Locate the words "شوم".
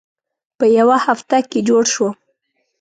1.93-2.13